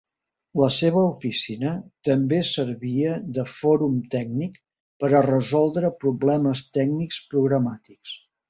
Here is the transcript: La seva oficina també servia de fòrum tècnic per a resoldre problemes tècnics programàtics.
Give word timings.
La 0.59 0.67
seva 0.75 1.01
oficina 1.09 1.73
també 2.09 2.39
servia 2.51 3.13
de 3.39 3.45
fòrum 3.57 4.01
tècnic 4.17 4.59
per 5.05 5.13
a 5.21 5.25
resoldre 5.29 5.95
problemes 6.07 6.65
tècnics 6.83 7.25
programàtics. 7.37 8.21